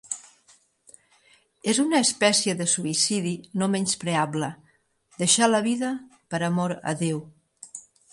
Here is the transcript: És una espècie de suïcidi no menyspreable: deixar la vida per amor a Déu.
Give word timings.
És 1.73 1.79
una 1.83 1.99
espècie 2.05 2.55
de 2.61 2.67
suïcidi 2.71 3.33
no 3.63 3.67
menyspreable: 3.73 4.49
deixar 5.21 5.51
la 5.51 5.61
vida 5.69 5.93
per 6.33 6.41
amor 6.49 6.75
a 6.93 6.95
Déu. 7.05 7.21